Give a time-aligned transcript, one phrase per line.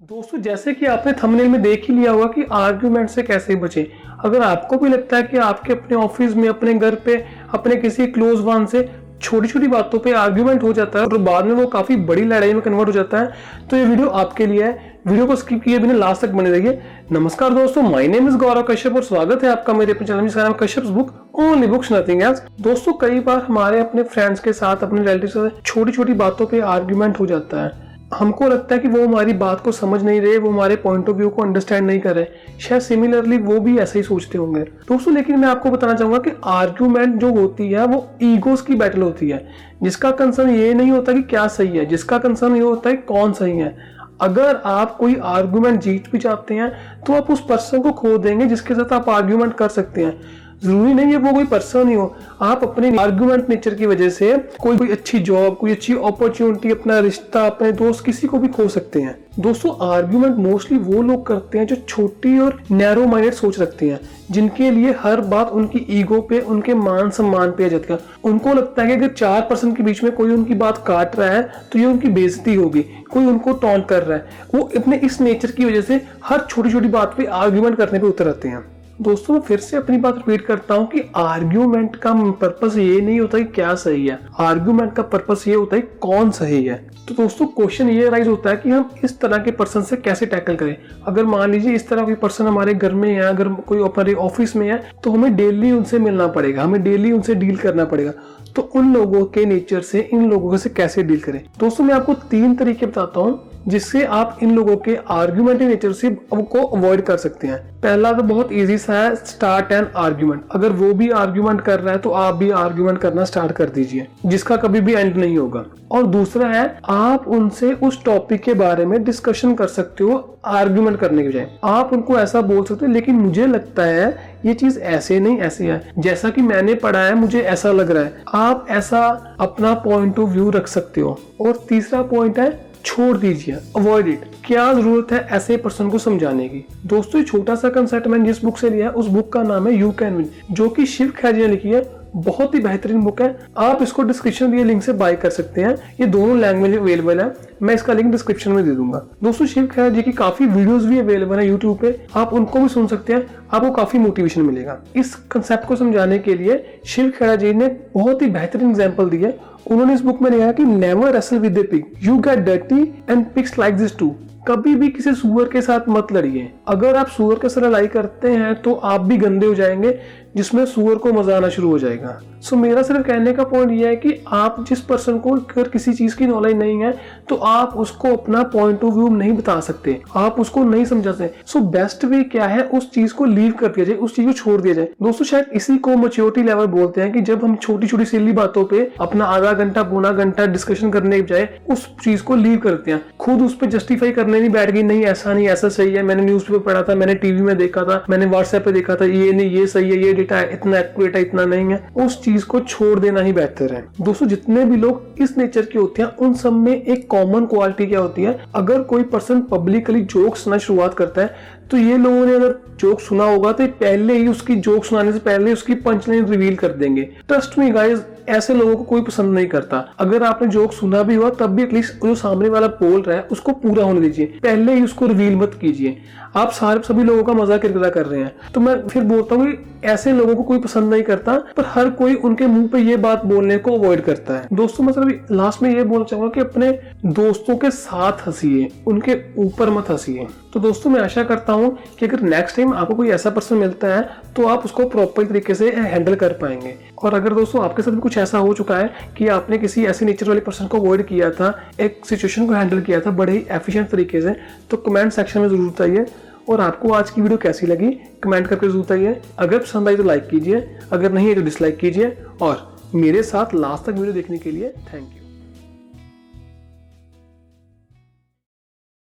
[0.00, 3.86] दोस्तों, जैसे कि आपने थंबनेल में देख ही लिया होगा कि आर्ग्यूमेंट से कैसे बचे।
[4.24, 7.14] अगर आपको भी लगता है कि आपके अपने ऑफ़िस में, अपने घर पे,
[7.54, 8.88] अपने किसी क्लोज वन से
[9.22, 12.52] छोटी छोटी बातों पे आर्ग्यूमेंट हो जाता है और बाद में वो काफ़ी बड़ी लड़ाई
[12.52, 14.72] में कन्वर्ट हो जाता है तो ये वीडियो आपके लिए है।
[15.06, 16.80] वीडियो को स्किप किए बिना लास्ट तक बने रहिए।
[17.12, 20.42] नमस्कार दोस्तों my name is Gaurav Kashyap और स्वागत है आपका मेरे अपने चैनल जिसका
[20.42, 24.76] नाम Kashyap book only books nothing else दोस्तों, कई बार हमारे अपने फ्रेंड्स के साथ,
[24.78, 27.83] अपने रिलेटिव के साथ छोटी छोटी बातों पे आर्ग्यूमेंट हो जाता है।
[28.14, 31.16] हमको लगता है कि वो हमारी बात को समझ नहीं रहे, वो हमारे पॉइंट ऑफ़
[31.16, 32.26] व्यू को अंडरस्टैंड नहीं कर रहे।
[32.60, 36.30] शायद सिमिलरली वो भी ऐसे ही सोचते होंगे। दोस्तों, लेकिन मैं आपको बताना चाहूँगा कि
[36.44, 39.46] आर्ग्यूमेंट जो होती है, वो ईगोस की बैटल होती है।
[39.82, 43.32] जिसका कंसर्न ये नहीं होता कि क्या सही है, जिसका कंसर्न ये होता है कौन
[43.32, 43.76] सही है।
[44.20, 46.70] अगर आप कोई आर्ग्यूमेंट जीत भी चाहते हैं
[47.06, 50.20] तो आप उस पर्सन को खो देंगे जिसके साथ आप आर्ग्यूमेंट कर सकते हैं।
[50.62, 54.36] ज़रूरी नहीं है वो कोई पर्सन ही हो। आप अपने आर्गुमेंट नेचर की वजह से
[54.60, 58.68] कोई कोई अच्छी जॉब कोई अच्छी अपॉर्चुनिटी अपना रिश्ता, अपने दोस्त किसी को भी खो
[58.68, 63.58] सकते हैं। दोस्तों आर्ग्यूमेंट मोस्टली वो लोग करते हैं जो छोटी और नैरो माइंडेड सोच
[63.60, 63.98] रखते हैं,
[64.30, 68.88] जिनके लिए हर बात उनकी ईगो पे, उनके मान सम्मान पे जाती उनको लगता है
[68.88, 71.84] कि अगर चार पर्सन के बीच में कोई उनकी बात काट रहा है तो ये
[71.86, 75.80] उनकी बेजती होगी, कोई उनको टॉन्ट कर रहा है। वो अपने इस नेचर की वजह
[75.80, 78.62] से हर छोटी छोटी बात पे आर्ग्यूमेंट करने पे उतर आते हैं।
[79.02, 83.20] दोस्तों मैं फिर से अपनी बात रिपीट करता हूँ कि आर्ग्यूमेंट का पर्पस ये नहीं
[83.20, 86.76] होता कि क्या सही है। आर्ग्यूमेंट का पर्पस ये होता है कौन सही है।
[87.08, 90.26] तो दोस्तों क्वेश्चन ये राइज होता है कि हम इस तरह के पर्सन से कैसे
[90.26, 93.78] टैकल करें। अगर मान लीजिए इस तरह कोई पर्सन हमारे घर में है अगर कोई
[93.78, 97.84] हमारे ऑफ़िस में है तो हमें डेली उनसे मिलना पड़ेगा। हमें डेली उनसे डील करना
[97.84, 98.12] पड़ेगा।
[98.56, 101.40] तो उन लोगों के नेचर से, इन लोगों से कैसे डील करें?
[101.58, 106.10] दोस्तों, मैं आपको तीन तरीके बताता हूँ। जिससे आप इन लोगों के आर्ग्यूमेंटिव नेचर से
[106.32, 110.72] को अवॉइड कर सकते हैं। पहला तो बहुत इजी सा है स्टार्ट एन आर्ग्यूमेंट अगर
[110.72, 114.56] वो भी आर्ग्यूमेंट कर रहा है तो आप भी आर्ग्यूमेंट करना स्टार्ट कर दीजिए, जिसका
[114.56, 119.02] कभी भी एंड नहीं होगा। और दूसरा है, आप उनसे उस टॉपिक के बारे में
[119.04, 123.14] डिस्कशन कर सकते हो आर्ग्यूमेंट करने के बजाय। आप उनको ऐसा बोल सकते हो, लेकिन
[123.14, 127.40] मुझे लगता है, ये चीज़ ऐसे नहीं, ऐसे है। जैसा कि मैंने पढ़ा है, मुझे
[127.40, 129.00] ऐसा लग रहा है। आप ऐसा
[129.40, 132.50] अपना पॉइंट ऑफ़ व्यू रख सकते हो। और तीसरा पॉइंट है
[132.84, 136.64] छोड़ दीजिए अवॉइड इट क्या ज़रूरत है ऐसे पर्सन को समझाने की?
[136.86, 139.74] दोस्तों छोटा सा कंसेप्ट मैंने जिस बुक से लिया है, उस बुक का नाम है
[139.74, 141.82] यू कैन विन जो कि शिव खैरिया लिखी है।
[142.16, 143.28] बहुत ही बेहतरीन बुक है।
[143.58, 147.26] आप इसको डिस्क्रिप्शन दिए लिंक से बाय कर सकते हैं। ये दोनों लैंग्वेज अवेलेबल है।
[147.62, 150.98] मैं इसका लिंक डिस्क्रिप्शन में दे दूँगा। दोस्तों, शिव खैर जी की काफ़ी वीडियोस भी
[150.98, 155.14] अवेलेबल है यूट्यूब पे। आप उनको भी सुन सकते हैं। आपको काफ़ी मोटिवेशन मिलेगा। इस
[155.30, 159.36] कंसेप्ट को समझाने के लिए शिव खेड़ा जी ने बहुत ही बेहतरीन एग्ज़ाम्पल दी है।
[159.70, 162.82] उन्होंने इस बुक में लिखा है कि never wrestle with the pig you get dirty
[163.10, 164.14] and pigs like this too
[164.48, 168.30] कभी भी किसी सुअर के साथ मत लड़िए। अगर आप सुअर के साथ लड़ाई करते
[168.30, 169.98] हैं तो आप भी गंदे हो जाएँगे,
[170.36, 173.88] जिसमें सुअर को मज़ा आना शुरू हो जाएगा। सो मेरा सिर्फ़ कहने का पॉइंट यह
[173.88, 176.92] है कि आप जिस पर्सन को, अगर किसी चीज़ की नॉलेज नहीं है
[177.28, 181.42] तो आप उसको अपना पॉइंट ऑफ़ व्यू नहीं बता सकते। आप उसको नहीं समझा सकते।
[181.46, 182.62] सो बेस्ट वे क्या है?
[182.64, 185.46] उस चीज़ को लीव कर दिया जाए, उस चीज़ को छोड़ दिया जाए। दोस्तों, शायद
[185.54, 189.24] इसी को मेच्योरिटी लेवल बोलते हैं कि जब हम छोटी छोटी सिली बातों पे अपना
[189.26, 193.56] आधा घंटा, पौना घंटा डिस्कशन करने बजाय उस चीज़ को लीव करते हैं। खुद उस
[193.56, 196.58] पर जस्टिफाई करने नहीं बैठ गई, नहीं, ऐसा नहीं, ऐसा सही है। मैंने न्यूज़ पेपर
[196.60, 199.66] पढ़ा था, मैंने टीवी में देखा था, मैंने व्हाट्सएप पे देखा था, ये नहीं, ये
[199.66, 203.20] सही है, ये डेटा इतना एक्यूरेट है, इतना नहीं है। उस चीज़ को छोड़ देना
[203.20, 206.72] ही बेहतर है। दोस्तों, जितने भी लोग इस नेचर के होते हैं, उन सब में
[206.74, 208.38] एक कॉमन क्वालिटी क्या होती है?
[208.54, 213.00] अगर कोई पर्सन पब्लिकली जोक सुना शुरुआत करता है तो ये लोगों ने अगर जोक
[213.00, 217.02] सुना होगा तो पहले ही उसकी जोक सुनाने से पहले उसकी पंचलाइन रिवील कर देंगे।
[217.28, 217.98] ट्रस्ट मी गाइस
[218.28, 221.62] ऐसे लोगों को कोई पसंद नहीं करता। अगर आपने जोक सुना भी हुआ, तब भी
[221.62, 225.36] एटलीस्ट जो सामने वाला बोल रहा है, उसको पूरा होने दीजिए। पहले ही उसको रिवील
[225.36, 225.96] मत कीजिए।
[226.36, 229.52] आप सारे, सभी लोगों का मज़ाक किरकिरा कर रहे हैं। तो मैं फिर बोलता हूँ
[229.84, 233.24] ऐसे लोगों को कोई पसंद नहीं करता, पर हर कोई उनके मुँह पे ये बात
[233.24, 236.70] बोलने को अवॉइड करता है। दोस्तों मतलब लास्ट में ये बोलना चाहूँगा कि अपने
[237.06, 242.06] दोस्तों के साथ हंसीए, उनके ऊपर मत हंसीए। तो दोस्तों, मैं आशा करता हूँ कि
[242.06, 244.02] अगर नेक्स्ट टाइम आपको कोई ऐसा पर्सन मिलता है
[244.36, 248.00] तो आप उसको प्रॉपर तरीके से हैंडल कर पाएँगे। और अगर दोस्तों, आपके साथ भी
[248.00, 251.30] कुछ ऐसा हो चुका है कि आपने किसी ऐसे नेचर वाले पर्सन को अवॉइड किया
[251.30, 254.36] था, एक सिचुएशन को हैंडल किया था बड़े ही एफिशिएंट तरीके से
[254.70, 256.06] तो कमेंट सेक्शन में ज़रूर बताइए।
[256.48, 257.90] और आपको आज की वीडियो कैसी लगी
[258.22, 261.78] कमेंट करके ज़रूर बताइए। अगर पसंद आई तो लाइक कीजिए, अगर नहीं है तो डिसलाइक
[261.78, 265.23] कीजिए। और मेरे साथ लास्ट तक वीडियो देखने के लिए थैंक यू